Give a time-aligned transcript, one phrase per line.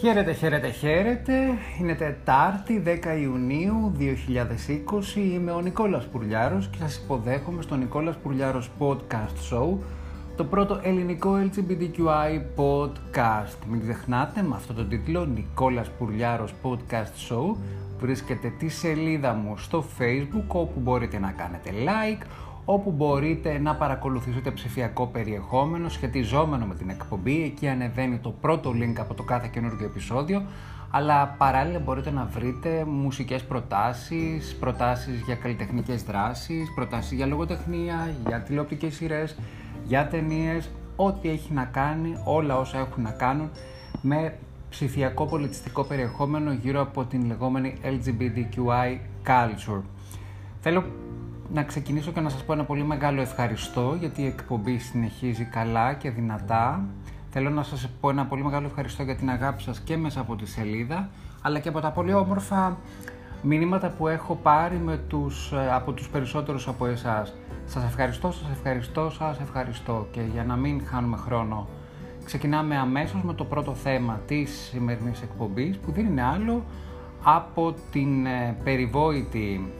[0.00, 1.32] Χαίρετε, χαίρετε, χαίρετε.
[1.80, 5.16] Είναι Τετάρτη, 10 Ιουνίου 2020.
[5.16, 9.76] Είμαι ο Νικόλας Πουρλιάρος και σας υποδέχομαι στο Νικόλας Πουρλιάρος Podcast Show,
[10.36, 13.56] το πρώτο ελληνικό LGBTQI podcast.
[13.70, 17.56] Μην ξεχνάτε με αυτό το τίτλο Νικόλας Πουρλιάρος Podcast Show
[17.98, 22.24] βρίσκεται τη σελίδα μου στο Facebook όπου μπορείτε να κάνετε like,
[22.72, 27.42] όπου μπορείτε να παρακολουθήσετε ψηφιακό περιεχόμενο σχετιζόμενο με την εκπομπή.
[27.42, 30.42] Εκεί ανεβαίνει το πρώτο link από το κάθε καινούργιο επεισόδιο,
[30.90, 38.40] αλλά παράλληλα μπορείτε να βρείτε μουσικές προτάσεις, προτάσεις για καλλιτεχνικές δράσεις, προτάσεις για λογοτεχνία, για
[38.40, 39.36] τηλεοπτικές σειρές,
[39.84, 43.50] για ταινίες, ό,τι έχει να κάνει, όλα όσα έχουν να κάνουν
[44.00, 44.38] με
[44.70, 49.82] ψηφιακό πολιτιστικό περιεχόμενο γύρω από την λεγόμενη LGBTQI culture.
[50.60, 50.84] Θέλω
[51.52, 55.94] να ξεκινήσω και να σας πω ένα πολύ μεγάλο ευχαριστώ γιατί η εκπομπή συνεχίζει καλά
[55.94, 56.84] και δυνατά.
[57.30, 60.36] Θέλω να σας πω ένα πολύ μεγάλο ευχαριστώ για την αγάπη σας και μέσα από
[60.36, 61.08] τη σελίδα
[61.42, 62.76] αλλά και από τα πολύ όμορφα
[63.42, 67.34] μηνύματα που έχω πάρει με τους, ε, από τους περισσότερους από εσάς.
[67.66, 71.68] Σας ευχαριστώ, σας ευχαριστώ, σας ευχαριστώ και για να μην χάνουμε χρόνο
[72.24, 76.64] ξεκινάμε αμέσως με το πρώτο θέμα της σημερινής εκπομπής που δεν είναι άλλο
[77.22, 79.72] από την ε, περιβόητη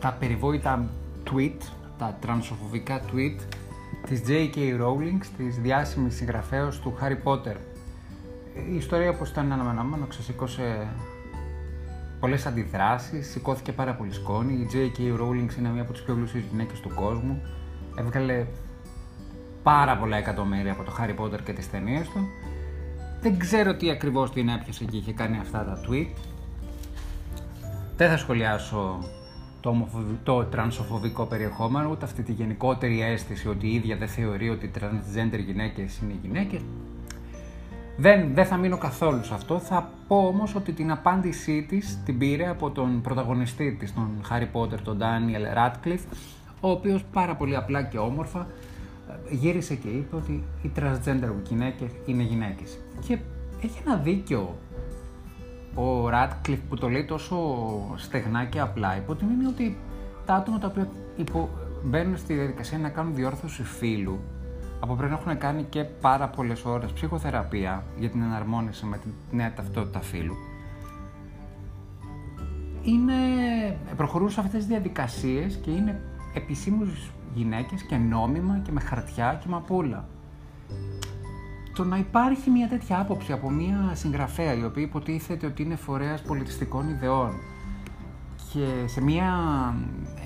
[0.00, 0.88] τα περιβόητα
[1.30, 1.58] tweet,
[1.98, 3.36] τα τρανσοφοβικά tweet
[4.06, 4.56] της J.K.
[4.56, 7.56] Rowling, της διάσημης συγγραφέως του Harry Potter.
[8.70, 10.88] Η ιστορία όπως ήταν αναμενόμενο ξεσήκωσε
[12.20, 14.52] πολλές αντιδράσεις, σηκώθηκε πάρα πολύ σκόνη.
[14.52, 15.20] Η J.K.
[15.20, 17.42] Rowling είναι μία από τις πιο πλούσιες γυναίκες του κόσμου.
[17.98, 18.46] Έβγαλε
[19.62, 22.28] πάρα πολλά εκατομμύρια από το Harry Potter και τις ταινίες του.
[23.20, 26.12] Δεν ξέρω τι ακριβώς την έπιασε και είχε κάνει αυτά τα tweet.
[27.96, 28.98] Δεν θα σχολιάσω
[29.68, 29.88] το,
[30.22, 34.70] το τρανσοφοβικό περιεχόμενο, ούτε αυτή τη γενικότερη αίσθηση ότι η ίδια δεν θεωρεί ότι οι
[34.78, 36.60] transgender γυναίκες είναι γυναίκες.
[37.96, 42.18] Δεν, δεν θα μείνω καθόλου σε αυτό, θα πω όμως ότι την απάντησή της την
[42.18, 46.16] πήρε από τον πρωταγωνιστή της, τον Harry Potter, τον Daniel Radcliffe,
[46.60, 48.46] ο οποίος πάρα πολύ απλά και όμορφα
[49.30, 52.78] ε, γύρισε και είπε ότι οι transgender γυναίκες είναι γυναίκες.
[53.06, 53.18] Και
[53.62, 54.56] έχει ένα δίκιο
[55.74, 57.36] ο Ράτκλιφ που το λέει τόσο
[57.96, 59.76] στεγνά και απλά υπό την είναι ότι
[60.26, 61.48] τα άτομα τα οποία υπο...
[61.84, 64.18] μπαίνουν στη διαδικασία να κάνουν διόρθωση φύλου
[64.80, 69.52] από πριν έχουν κάνει και πάρα πολλές ώρες ψυχοθεραπεία για την εναρμόνιση με την νέα
[69.52, 70.34] ταυτότητα φύλου.
[72.82, 73.14] Είναι,
[73.96, 76.00] προχωρούν σε αυτές τις διαδικασίες και είναι
[76.34, 79.70] επισήμους γυναίκες και νόμιμα και με χαρτιά και με απ'
[81.78, 86.22] το να υπάρχει μια τέτοια άποψη από μια συγγραφέα η οποία υποτίθεται ότι είναι φορέας
[86.22, 87.30] πολιτιστικών ιδεών
[88.52, 89.24] και σε μια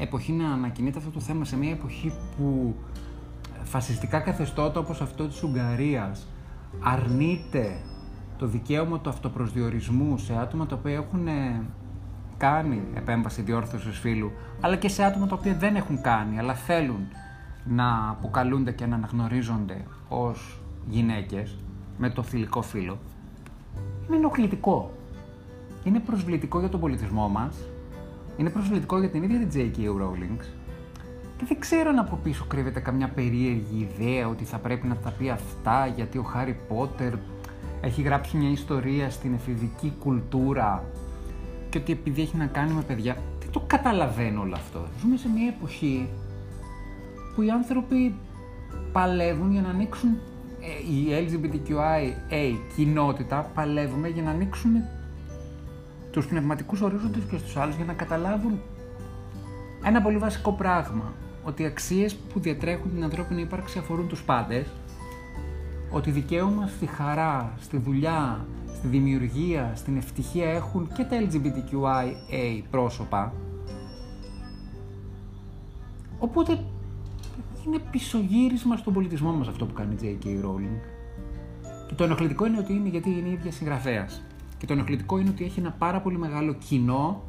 [0.00, 2.74] εποχή να ανακοινείται αυτό το θέμα, σε μια εποχή που
[3.62, 6.26] φασιστικά καθεστώτα όπως αυτό της Ουγγαρίας
[6.80, 7.80] αρνείται
[8.38, 11.28] το δικαίωμα του αυτοπροσδιορισμού σε άτομα τα οποία έχουν
[12.36, 17.08] κάνει επέμβαση διόρθωσης φύλου, αλλά και σε άτομα τα οποία δεν έχουν κάνει, αλλά θέλουν
[17.64, 21.56] να αποκαλούνται και να αναγνωρίζονται ως γυναίκες
[21.98, 22.98] με το θηλυκό φύλλο
[24.09, 24.93] είναι ενοχλητικό.
[25.84, 27.56] Είναι προσβλητικό για τον πολιτισμό μας,
[28.37, 29.81] είναι προσβλητικό για την ίδια την J.K.
[29.81, 30.44] Rowling
[31.37, 35.10] και δεν ξέρω αν από πίσω κρύβεται καμιά περίεργη ιδέα ότι θα πρέπει να τα
[35.10, 37.12] πει αυτά γιατί ο Χάρι Πότερ
[37.81, 40.84] έχει γράψει μια ιστορία στην εφηβική κουλτούρα
[41.69, 43.16] και ότι επειδή έχει να κάνει με παιδιά.
[43.41, 44.87] Δεν το καταλαβαίνω όλο αυτό.
[45.00, 46.09] Ζούμε σε μια εποχή
[47.34, 48.15] που οι άνθρωποι
[48.92, 50.31] παλεύουν για να ανοίξουν ε,
[50.90, 54.70] η LGBTQIA κοινότητα παλεύουμε για να ανοίξουν
[56.10, 58.60] τους πνευματικούς ορίζοντες και στους άλλους για να καταλάβουν
[59.84, 61.12] ένα πολύ βασικό πράγμα.
[61.44, 64.66] Ότι οι αξίες που διατρέχουν την ανθρώπινη ύπαρξη αφορούν τους πάντες.
[65.90, 73.32] Ότι δικαίωμα στη χαρά, στη δουλειά, στη δημιουργία, στην ευτυχία έχουν και τα LGBTQIA πρόσωπα.
[76.18, 76.58] Οπότε
[77.66, 80.26] είναι πισωγύρισμα στον πολιτισμό μας αυτό που κάνει η J.K.
[80.26, 80.80] Rowling.
[81.88, 84.22] Και το ενοχλητικό είναι ότι είναι γιατί είναι η ίδια συγγραφέας.
[84.59, 87.22] Και το ενοχλητικό είναι ότι έχει ένα πάρα πολύ μεγάλο κοινό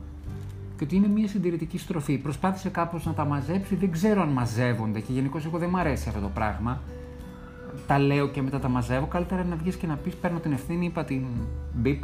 [0.77, 2.18] και ότι είναι μια συντηρητική στροφή.
[2.18, 6.09] Προσπάθησε κάπως να τα μαζέψει, δεν ξέρω αν μαζεύονται και γενικώς εγώ δεν μου αρέσει
[6.09, 6.81] αυτό το πράγμα.
[7.88, 9.06] Τα λέω και μετά τα μαζεύω.
[9.06, 11.25] Καλύτερα να βγεις και να πεις: Παίρνω την ευθύνη, είπα την
[11.74, 12.03] μπιπ.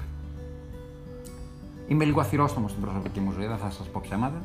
[1.87, 4.41] Είμαι λίγο αθυρόστομος στην προσωπική μου ζωή, δεν θα σας πω ψέματα.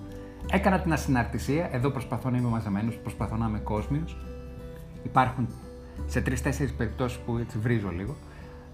[0.51, 4.17] Έκανα την ασυναρτησία, εδώ προσπαθώ να είμαι μαζεμένος, προσπαθώ να είμαι κόσμιος.
[5.03, 5.49] Υπάρχουν
[6.07, 8.15] σε τρει-τέσσερι περιπτώσεις που έτσι βρίζω λίγο.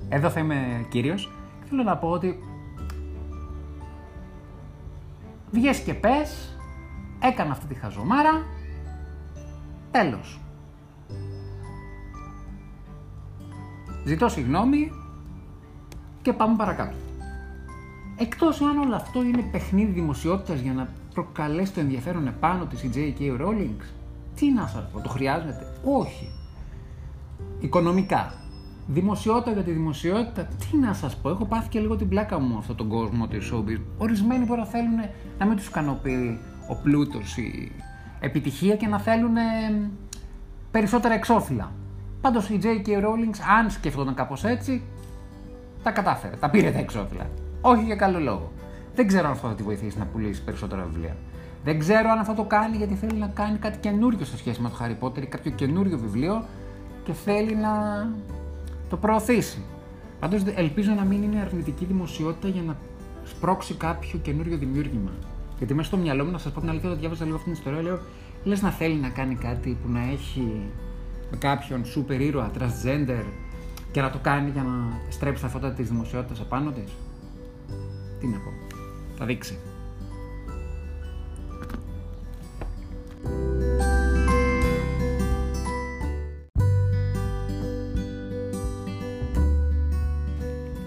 [0.09, 1.15] Εδώ θα είμαι κύριο.
[1.69, 2.43] Θέλω να πω ότι
[5.51, 6.59] βγες και πες,
[7.19, 8.47] έκανα αυτή τη χαζομάρα,
[9.91, 10.41] τέλος.
[14.05, 14.93] Ζητώ συγγνώμη,
[16.23, 16.97] και πάμε παρακάτω.
[18.17, 22.91] Εκτός αν όλο αυτό είναι παιχνίδι δημοσιότητας για να προκαλέσει το ενδιαφέρον επάνω της η
[22.95, 23.41] J.K.
[23.41, 23.83] Rowling,
[24.35, 26.33] τι να σας πω, το χρειάζεται; Όχι.
[27.61, 28.35] Οικονομικά.
[28.87, 32.59] Δημοσιότητα για τη δημοσιότητα, τι να σας πω, έχω πάθει και λίγο την πλάκα μου
[32.59, 33.81] αυτόν τον κόσμο της showbiz.
[33.99, 34.99] Ορισμένοι μπορεί να θέλουν
[35.39, 37.73] να μην τους ικανοποιεί ο πλούτος, η
[38.21, 39.35] επιτυχία και να θέλουν
[40.71, 41.73] περισσότερα εξώφυλλα.
[42.21, 42.89] Πάντως η J.K.
[42.89, 44.83] Rowling, αν σκεφτόταν κάπως έτσι,
[45.83, 47.31] τα κατάφερε, τα πήρε τα εξώφυλλα.
[47.61, 48.53] Όχι για καλό λόγο.
[48.95, 51.17] Δεν ξέρω αν αυτό θα τη βοηθήσει να πουλήσει περισσότερα βιβλία.
[51.65, 54.69] Δεν ξέρω αν αυτό το κάνει γιατί θέλει να κάνει κάτι καινούριο σε σχέση με
[54.69, 56.45] το Harry Potter ή κάποιο καινούριο βιβλίο
[57.05, 57.73] και θέλει να
[58.89, 59.63] το προωθήσει.
[60.21, 62.77] Πάντως ελπίζω να μην είναι αρνητική δημοσιότητα για να
[63.25, 65.11] σπρώξει κάποιο καινούριο δημιούργημα.
[65.59, 67.59] Γιατί μέσα στο μυαλό μου, να σας πω την αλήθεια, όταν διάβαζα λίγο αυτή την
[67.59, 67.99] ιστορία, λέω
[68.45, 70.61] λες να θέλει να κάνει κάτι που να έχει
[71.31, 73.25] με κάποιον σούπερ ήρωα, transgender
[73.91, 76.93] και να το κάνει για να στρέψει τα φώτα της δημοσιότητας απάνω της.
[78.21, 78.60] Τι να πω.
[79.21, 79.59] Θα δείξει.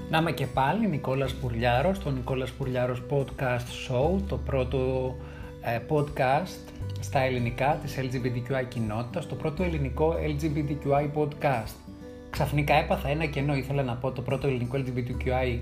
[0.09, 5.15] Να είμαι και πάλι Νικόλας Πουρλιάρος, το Νικόλας Πουρλιάρος Podcast Show, το πρώτο
[5.61, 11.73] ε, podcast στα ελληνικά της LGBTQI κοινότητας, το πρώτο ελληνικό LGBTQI podcast.
[12.29, 15.59] Ξαφνικά έπαθα ένα κενό, ήθελα να πω το πρώτο ελληνικό LGBTQI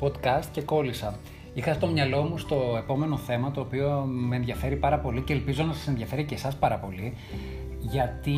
[0.00, 1.18] podcast και κόλλησα.
[1.54, 5.64] Είχα στο μυαλό μου στο επόμενο θέμα, το οποίο με ενδιαφέρει πάρα πολύ και ελπίζω
[5.64, 7.16] να σας ενδιαφέρει και εσάς πάρα πολύ,
[7.80, 8.32] γιατί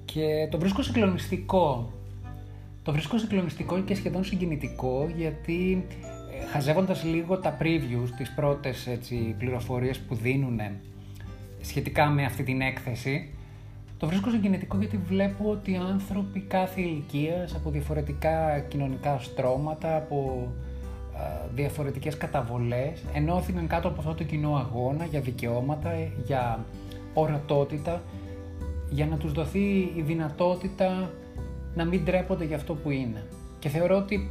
[0.06, 1.92] και το βρίσκω συγκλονιστικό
[2.88, 5.86] το βρίσκω συγκλονιστικό και σχεδόν συγκινητικό γιατί
[6.42, 10.60] ε, χαζεύοντας λίγο τα previews, τις πρώτες έτσι, πληροφορίες που δίνουν
[11.62, 13.34] σχετικά με αυτή την έκθεση,
[13.98, 20.48] το βρίσκω συγκινητικό γιατί βλέπω ότι άνθρωποι κάθε ηλικίας από διαφορετικά κοινωνικά στρώματα, από
[21.16, 25.92] α, διαφορετικές καταβολές, ενώθηκαν κάτω από αυτό το κοινό αγώνα για δικαιώματα,
[26.25, 26.66] για
[27.13, 28.01] ορατότητα,
[28.89, 31.10] για να τους δοθεί η δυνατότητα
[31.75, 33.24] να μην τρέπονται για αυτό που είναι.
[33.60, 34.30] Και θεωρώ ότι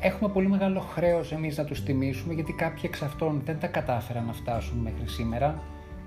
[0.00, 4.26] έχουμε πολύ μεγάλο χρέος εμείς να τους τιμήσουμε γιατί κάποιοι εξ αυτών δεν τα κατάφεραν
[4.26, 5.62] να φτάσουν μέχρι σήμερα.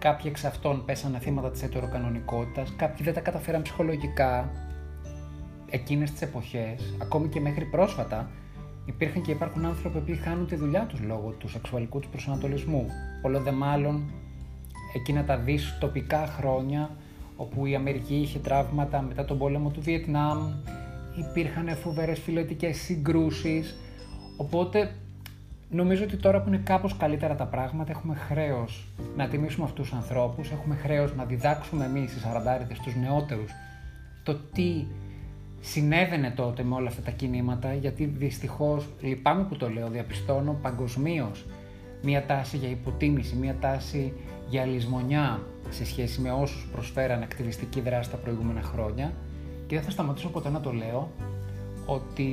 [0.06, 4.52] Κάποιοι εξ αυτών πέσανε θύματα της ετεροκανονικότητας, κάποιοι δεν τα καταφέραν ψυχολογικά
[5.70, 8.30] εκείνες τις εποχές, ακόμη και μέχρι πρόσφατα,
[8.86, 12.88] υπήρχαν και υπάρχουν άνθρωποι που χάνουν τη δουλειά τους λόγω του σεξουαλικού τους προσανατολισμού.
[13.22, 14.12] Όλο δε μάλλον
[14.96, 16.90] εκείνα τα δυστοπικά χρόνια
[17.36, 20.54] όπου η Αμερική είχε τραύματα μετά τον πόλεμο του Βιετνάμ,
[21.30, 23.76] υπήρχαν φοβερές φιλετικές συγκρούσεις,
[24.38, 24.96] οπότε
[25.70, 29.98] νομίζω ότι τώρα που είναι κάπως καλύτερα τα πράγματα έχουμε χρέος να τιμήσουμε αυτούς τους
[29.98, 33.52] ανθρώπους, έχουμε χρέος να διδάξουμε εμείς οι σαραντάριδες τους νεότερους
[34.26, 34.86] το τι
[35.62, 41.46] συνέβαινε τότε με όλα αυτά τα κινήματα, γιατί δυστυχώς, λυπάμαι που το λέω, διαπιστώνω παγκοσμίως
[42.04, 44.14] μία τάση για υποτίμηση, μία τάση
[44.50, 49.14] για λησμονιά σε σχέση με όσους προσφέραν ακτιβιστική δράση τα προηγούμενα χρόνια.
[49.68, 51.12] Και δεν θα σταματήσω ποτέ να το λέω
[51.86, 52.30] ότι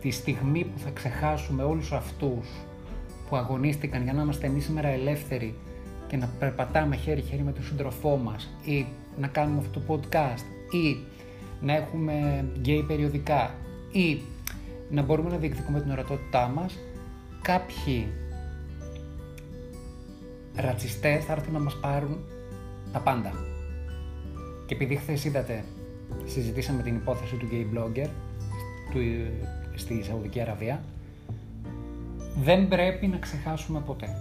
[0.00, 2.46] τη στιγμή που θα ξεχάσουμε όλους αυτούς
[3.32, 5.54] που αγωνίστηκαν για να είμαστε εμείς σήμερα ελεύθεροι
[6.06, 8.86] και να περπατάμε χέρι-χέρι με τον σύντροφό μας ή
[9.18, 10.96] να κάνουμε αυτό το podcast ή
[11.60, 13.54] να έχουμε γκέι περιοδικά
[13.92, 14.20] ή
[14.90, 16.78] να μπορούμε να διεκδικούμε την ορατότητά μας
[17.42, 18.06] κάποιοι
[20.54, 22.18] ρατσιστές θα έρθουν να μας πάρουν
[22.92, 23.32] τα πάντα.
[24.66, 25.64] Και επειδή χθες είδατε,
[26.24, 28.08] συζητήσαμε την υπόθεση του gay blogger
[28.92, 29.00] του,
[29.74, 30.84] στη Σαουδική Αραβία,
[32.36, 34.16] δεν πρέπει να ξεχάσουμε ποτέ.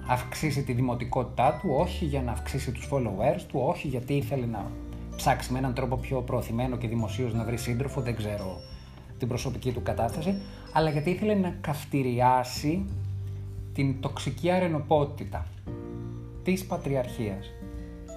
[0.08, 4.72] αυξήσει τη δημοτικότητά του, όχι για να αυξήσει τους followers του, όχι γιατί ήθελε να
[5.16, 8.58] ψάξει με έναν τρόπο πιο προωθημένο και δημοσίως να βρει σύντροφο, δεν ξέρω
[9.18, 12.86] την προσωπική του κατάσταση, αλλά γιατί ήθελε να καυτηριάσει
[13.74, 15.46] την τοξική αρενοπότητα
[16.44, 17.46] της πατριαρχίας.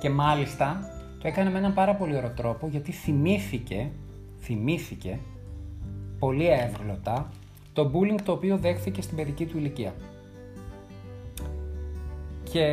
[0.00, 0.80] Και μάλιστα
[1.20, 3.90] το έκανε με έναν πάρα πολύ ωραίο τρόπο γιατί θυμήθηκε,
[4.40, 5.18] θυμήθηκε
[6.18, 7.30] πολύ εύγλωτα
[7.72, 9.94] το bullying το οποίο δέχθηκε στην παιδική του ηλικία.
[12.52, 12.64] Και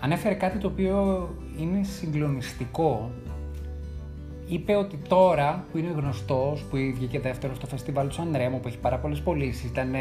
[0.00, 3.10] ανέφερε κάτι το οποίο είναι συγκλονιστικό.
[4.46, 8.78] Είπε ότι τώρα που είναι γνωστός, που βγήκε δεύτερο στο φεστιβάλ του Σανρέμο, που έχει
[8.78, 9.94] πάρα πολλές πωλήσεις, ήταν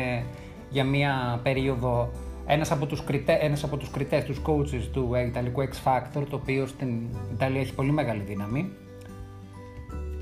[0.69, 2.09] για μία περίοδο
[2.45, 6.35] ένας από τους, κριτέ, ένας από τους κριτές, τους coaches του Ιταλικού X Factor, το
[6.35, 6.89] οποίο στην
[7.33, 8.71] Ιταλία έχει πολύ μεγάλη δύναμη.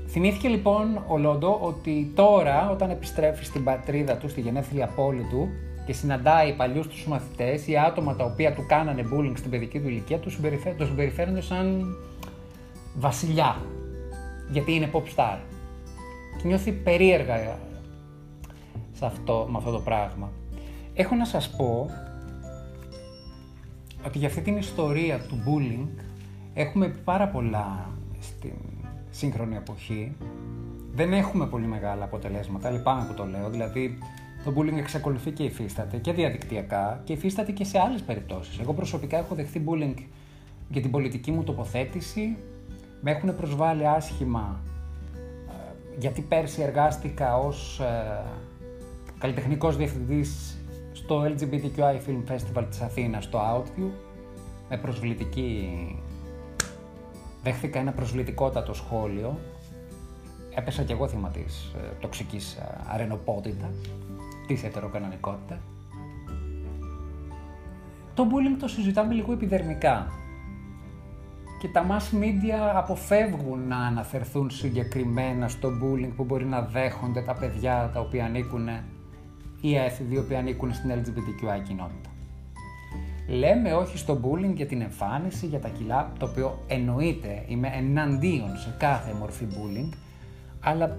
[0.06, 5.48] Θυμήθηκε λοιπόν ο Λόντο ότι τώρα όταν επιστρέφει στην πατρίδα του, στη γενέθλια πόλη του
[5.86, 9.88] και συναντάει παλιούς τους μαθητές ή άτομα τα οποία του κάνανε bullying στην παιδική του
[9.88, 10.40] ηλικία, τους
[10.76, 11.96] το συμπεριφέρονται σαν
[12.94, 13.56] βασιλιά,
[14.50, 15.38] γιατί είναι pop star.
[16.38, 17.58] Και νιώθει περίεργα
[18.92, 20.30] σε αυτό, με αυτό το πράγμα.
[20.94, 21.90] Έχω να σας πω
[24.06, 26.02] ότι για αυτή την ιστορία του bullying
[26.54, 28.54] έχουμε πάρα πολλά στην
[29.10, 30.16] σύγχρονη εποχή.
[30.94, 33.98] Δεν έχουμε πολύ μεγάλα αποτελέσματα, λυπάμαι που το λέω, δηλαδή
[34.44, 38.58] το bullying εξακολουθεί και υφίσταται και διαδικτυακά και υφίσταται και σε άλλες περιπτώσεις.
[38.58, 40.02] Εγώ προσωπικά έχω δεχθεί bullying
[40.68, 42.36] για την πολιτική μου τοποθέτηση,
[43.00, 44.60] με έχουν προσβάλει άσχημα
[45.48, 45.52] ε,
[45.98, 48.22] γιατί πέρσι εργάστηκα ως ε,
[49.18, 50.58] καλλιτεχνικός διευθυντής
[50.92, 53.90] στο LGBTQI Film Festival της Αθήνας στο Outview.
[54.68, 55.68] Με προσβλητική
[57.42, 59.38] δέχθηκα ένα προσβλητικότατο σχόλιο.
[60.54, 63.70] Έπεσα κι εγώ θύμα της ε, τοξικής ε, αρενοπότητα
[64.54, 65.58] της ετεροκανονικότητας
[68.14, 70.06] το bullying το συζητάμε λίγο επιδερμικά
[71.60, 77.34] και τα mass media αποφεύγουν να αναφερθούν συγκεκριμένα στο bullying που μπορεί να δέχονται τα
[77.34, 78.68] παιδιά τα οποία ανήκουν
[79.60, 82.10] ή έφηβοι οι οποίοι ανήκουν στην LGBTQI κοινότητα.
[83.28, 88.56] Λέμε όχι στο bullying για την εμφάνιση, για τα κιλά, το οποίο εννοείται, είμαι εναντίον
[88.56, 89.96] σε κάθε μορφή bullying,
[90.60, 90.96] αλλά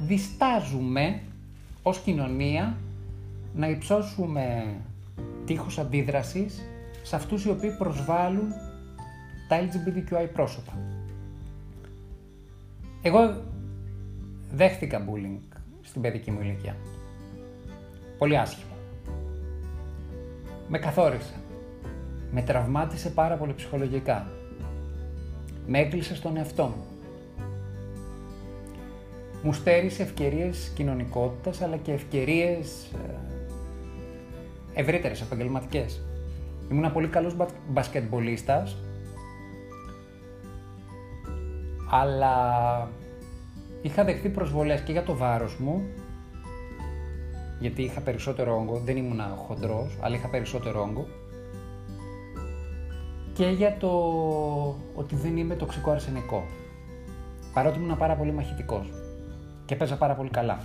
[0.00, 1.20] διστάζουμε
[1.88, 2.76] ως κοινωνία
[3.54, 4.74] να υψώσουμε
[5.44, 6.62] τείχος αντίδρασης
[7.02, 8.52] σε αυτούς οι οποίοι προσβάλλουν
[9.48, 10.72] τα LGBTQI πρόσωπα.
[13.02, 13.42] Εγώ
[14.50, 16.76] δέχτηκα bullying στην παιδική μου ηλικία.
[18.18, 18.74] Πολύ άσχημο.
[20.68, 21.34] Με καθόρισε.
[22.30, 24.30] Με τραυμάτισε πάρα πολύ ψυχολογικά.
[25.66, 26.97] Με έκλεισε στον εαυτό μου.
[29.42, 32.90] Μου στέρισε ευκαιρίες κοινωνικότητας αλλά και ευκαιρίες
[34.74, 36.02] ε, ευρύτερες, επαγγελματικές.
[36.70, 37.36] Ήμουν πολύ καλός
[37.68, 38.76] μπασκετμπολίστας
[41.90, 42.34] αλλά
[43.82, 45.82] είχα δεχθεί προσβολές και για το βάρος μου
[47.60, 51.06] γιατί είχα περισσότερο όγκο, δεν ήμουν χοντρός, αλλά είχα περισσότερο όγκο
[53.32, 53.90] και για το
[54.94, 56.44] ότι δεν είμαι τοξικό αρσενικό.
[57.54, 58.97] Παρότι ήμουν πάρα πολύ μαχητικός
[59.68, 60.58] και παίζα πάρα πολύ καλά.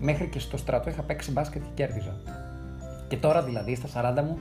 [0.00, 2.16] Μέχρι και στο στρατό είχα παίξει μπάσκετ και κέρδιζα.
[3.08, 4.38] Και τώρα δηλαδή στα 40 μου,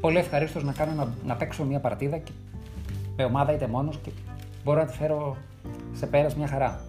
[0.00, 2.30] πολύ ευχαρίστως να, κάνω, να, να παίξω μια παρτίδα και,
[3.16, 4.10] με ομάδα είτε μόνος και
[4.64, 5.36] μπορώ να τη φέρω
[5.92, 6.80] σε πέρας μια χαρά.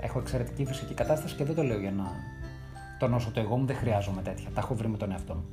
[0.00, 2.04] Έχω εξαιρετική φυσική κατάσταση και δεν το λέω για να
[2.98, 4.48] τονώσω το εγώ μου, δεν χρειάζομαι τέτοια.
[4.54, 5.44] Τα έχω βρει με τον εαυτό μου.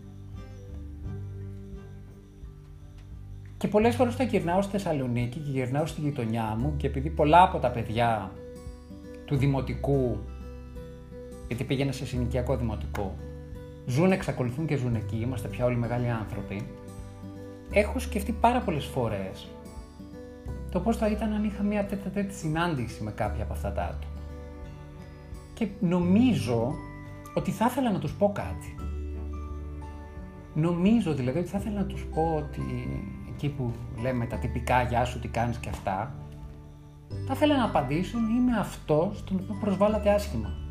[3.57, 7.41] Και πολλές φορές όταν γυρνάω στη Θεσσαλονίκη και γυρνάω στη γειτονιά μου και επειδή πολλά
[7.41, 8.31] από τα παιδιά
[9.25, 10.17] του δημοτικού,
[11.53, 13.15] γιατί πήγαινα σε συνοικιακό δημοτικό,
[13.85, 16.67] ζουν, εξακολουθούν και ζουν εκεί, είμαστε πια όλοι μεγάλοι άνθρωποι,
[17.71, 19.47] έχω σκεφτεί πάρα πολλές φορές
[20.71, 23.83] το πώς θα ήταν αν είχα μια τέτοια τέτοια συνάντηση με κάποια από αυτά τα
[23.83, 24.13] άτομα.
[25.53, 26.73] Και νομίζω
[27.33, 28.75] ότι θα ήθελα να τους πω κάτι.
[30.53, 32.61] Νομίζω δηλαδή ότι θα ήθελα να τους πω ότι
[33.33, 36.15] εκεί που λέμε τα τυπικά «Γεια σου, τι κάνεις» και αυτά,
[37.27, 40.62] θα ήθελα να απαντήσουν «Είμαι αυτός τον οποίο προσβάλλατε άσχημα».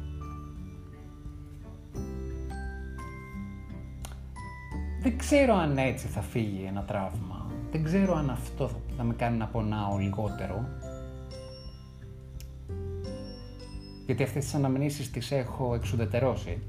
[5.02, 7.50] Δεν ξέρω αν έτσι θα φύγει ένα τραύμα.
[7.70, 10.68] Δεν ξέρω αν αυτό θα με κάνει να πονάω λιγότερο.
[14.06, 16.62] Γιατί αυτές τις αναμνήσεις τις έχω εξουδετερώσει.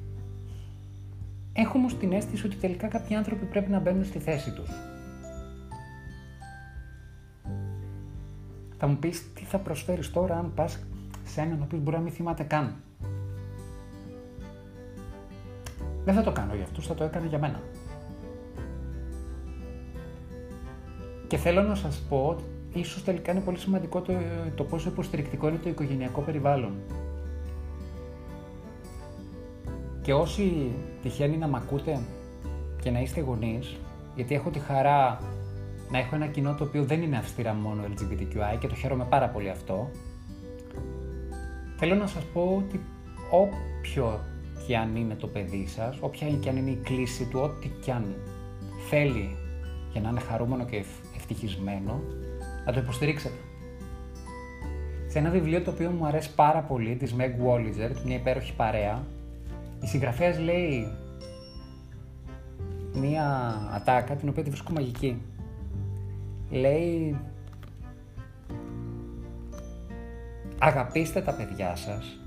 [1.53, 4.69] Έχω όμως την αίσθηση ότι τελικά κάποιοι άνθρωποι πρέπει να μπαίνουν στη θέση τους.
[8.77, 10.79] Θα μου πεις τι θα προσφέρεις τώρα αν πας
[11.23, 12.75] σε έναν ο οποίος μπορεί να μην θυμάται καν.
[16.05, 17.59] Δεν θα το κάνω για αυτούς, θα το έκανα για μένα.
[21.33, 22.43] Και θέλω να σας πω ότι
[22.79, 24.13] ίσως τελικά είναι πολύ σημαντικό το,
[24.55, 26.71] το πόσο υποστηρικτικό είναι το οικογενειακό περιβάλλον.
[30.01, 30.71] Και όσοι
[31.01, 31.99] τυχαίνει να μ' ακούτε
[32.81, 33.75] και να είστε γονείς,
[34.15, 35.19] γιατί έχω τη χαρά
[35.91, 39.29] να έχω ένα κοινό το οποίο δεν είναι αυστηρά μόνο LGBTQI και το χαίρομαι πάρα
[39.29, 39.89] πολύ αυτό.
[41.77, 42.81] Θέλω να σας πω ότι
[43.29, 44.19] όποιο
[44.67, 47.91] και αν είναι το παιδί σας, όποια και αν είναι η κλίση του, ό,τι και
[47.91, 48.15] αν
[48.89, 49.37] θέλει
[49.91, 50.75] για να είναι χαρούμενο και
[51.23, 52.01] ευτυχισμένο,
[52.65, 53.37] να το υποστηρίξετε.
[55.07, 59.03] Σε ένα βιβλίο το οποίο μου αρέσει πάρα πολύ, της Meg Walliger, μια υπέροχη παρέα,
[59.81, 60.87] η συγγραφέας λέει
[62.93, 65.21] μία ατάκα την οποία τη βρίσκω μαγική
[66.49, 67.19] λέει
[70.57, 72.19] αγαπήστε τα παιδιά σας,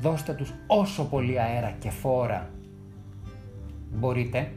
[0.00, 2.50] δώστε τους όσο πολύ αέρα και φόρα
[3.94, 4.52] μπορείτε,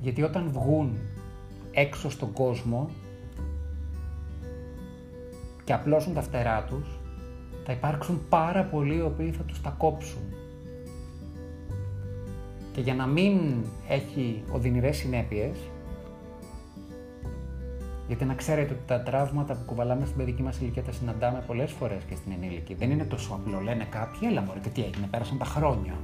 [0.00, 0.98] γιατί όταν βγουν
[1.72, 2.90] έξω στον κόσμο
[5.64, 6.98] και απλώσουν τα φτερά τους,
[7.64, 10.22] θα υπάρξουν πάρα πολλοί οι οποίοι θα τους τα κόψουν.
[12.72, 15.56] Και για να μην έχει οδυνηρές συνέπειες,
[18.06, 21.70] γιατί να ξέρετε ότι τα τραύματα που κουβαλάμε στην παιδική μας ηλικία τα συναντάμε πολλές
[21.70, 22.74] φορές και στην ενήλικη.
[22.74, 23.60] Δεν είναι τόσο απλό.
[23.60, 25.94] Λένε κάποιοι, έλα μωρέ, και τι έγινε, πέρασαν τα χρόνια.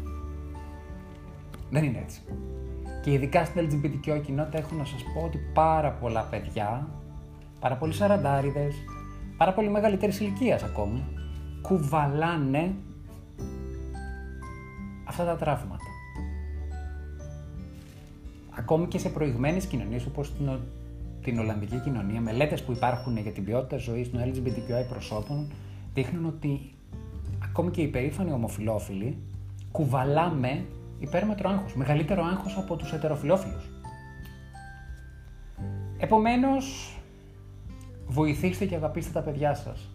[1.71, 2.21] Δεν είναι έτσι.
[3.09, 6.89] Και ειδικά στην LGBTQ κοινότητα έχω να σας πω ότι πάρα πολλά παιδιά,
[7.61, 8.75] πάρα πολλοί σαραντάριδες,
[9.37, 11.05] πάρα πολύ μεγαλύτερης ηλικίας ακόμη,
[11.63, 12.75] κουβαλάνε
[15.05, 15.85] αυτά τα τραύματα.
[18.51, 20.33] Ακόμη και σε προηγμένες κοινωνίες όπως
[21.23, 25.53] την Ολλανδική κοινωνία, μελέτες που υπάρχουν για την ποιότητα ζωής των LGBTQI προσώπων
[25.95, 26.61] δείχνουν ότι
[27.45, 29.17] ακόμη και οι περήφανοι ομοφυλόφιλοι
[29.73, 30.65] κουβαλάμε
[30.99, 33.69] υπέρμετρο άγχος, μεγαλύτερο άγχος από τους ετεροφιλόφιλους.
[35.99, 36.97] Επομένως,
[38.07, 39.89] βοηθήστε και αγαπήστε τα παιδιά σας.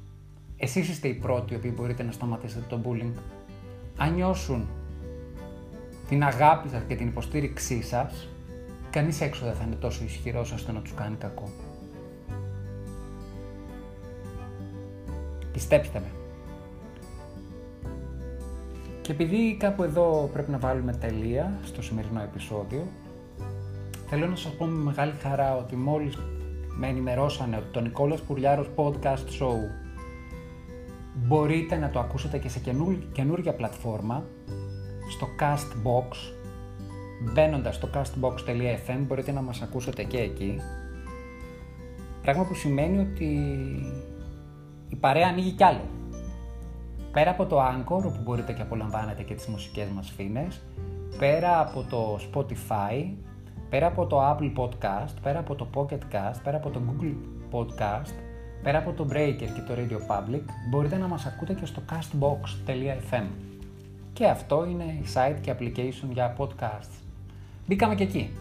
[0.58, 3.14] Εσείς είστε οι πρώτοι οι οποίοι μπορείτε να σταματήσετε το bullying.
[3.98, 4.68] Αν νιώσουν
[6.10, 8.28] την αγάπη σας και την υποστήριξή σας,
[8.90, 11.50] κανείς έξω δεν θα είναι τόσο ισχυρός ώστε να τους κάνει κακό.
[15.52, 16.23] Πιστέψτε με.
[19.04, 22.88] Και επειδή κάπου εδώ πρέπει να βάλουμε τελεία στο σημερινό επεισόδιο,
[24.10, 26.18] θέλω να σας πω με μεγάλη χαρά ότι μόλις
[26.78, 29.56] με ενημερώσανε ότι το Νικόλας Πουρλιάρος Podcast Show
[31.16, 32.62] μπορείτε να το ακούσετε και σε
[33.12, 34.24] καινούργια πλατφόρμα
[35.10, 36.34] στο Castbox
[37.32, 40.60] Μπαίνοντας στο castbox.fm μπορείτε να μας ακούσετε και εκεί.
[42.22, 43.26] Πράγμα που σημαίνει ότι
[44.90, 46.03] η παρέα ανοίγει κι άλλο.
[47.14, 50.62] Πέρα από το Anchor, όπου μπορείτε και απολαμβάνετε και τις μουσικές μας φίνες,
[51.18, 53.14] πέρα από το Spotify,
[53.70, 57.16] πέρα από το Apple Podcast, πέρα από το Pocket Cast, πέρα από το Google
[57.52, 58.14] Podcast,
[58.64, 63.26] πέρα από το Breaker και το Radio Public, μπορείτε να μας ακούτε και στο castbox.fm.
[64.14, 67.02] Και αυτό είναι site και application για podcasts.
[67.68, 68.34] Μπήκαμε και εκεί.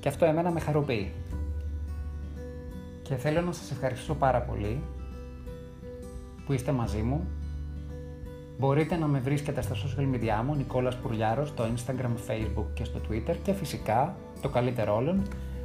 [0.00, 1.12] Και αυτό εμένα με χαροποιεί.
[3.02, 4.80] Και θέλω να σας ευχαριστήσω πάρα πολύ
[6.46, 7.26] που είστε μαζί μου.
[8.58, 13.00] Μπορείτε να με βρίσκετε στα social media μου, Νικόλας Πουρλιάρος, στο Instagram, Facebook και στο
[13.08, 15.22] Twitter και φυσικά, το καλύτερο όλων,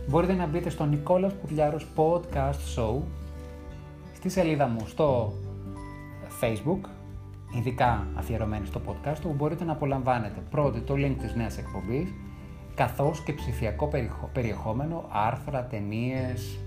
[0.07, 3.01] μπορείτε να μπείτε στο Νικόλας Πουρλιάρος Podcast Show
[4.15, 5.33] στη σελίδα μου στο
[6.41, 6.89] Facebook,
[7.57, 12.13] ειδικά αφιερωμένη στο podcast, όπου μπορείτε να απολαμβάνετε πρώτη το link της νέας εκπομπής,
[12.75, 13.89] καθώς και ψηφιακό
[14.33, 16.59] περιεχόμενο, άρθρα, ταινίες,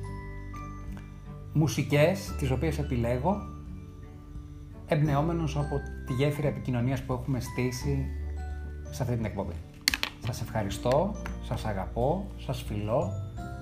[1.52, 3.36] μουσικές, τις οποίες επιλέγω,
[4.86, 8.06] εμπνεόμενος από τη γέφυρα επικοινωνίας που έχουμε στήσει
[8.90, 9.54] σε αυτή την εκπομπή.
[10.24, 13.12] Σας ευχαριστώ, σας αγαπώ, σας φιλώ,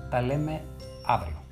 [0.09, 0.61] τα λέμε
[1.05, 1.44] αύριο.